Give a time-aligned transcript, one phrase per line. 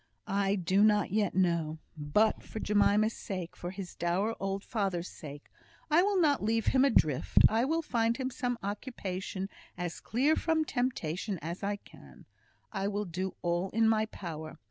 [0.25, 1.77] "I do not yet know.
[1.95, 5.43] But, for Jemima's sake for his dear old father's sake
[5.91, 7.37] I will not leave him adrift.
[7.47, 12.25] I will find him some occupation as clear from temptation as I can.
[12.71, 14.57] I will do all in my power.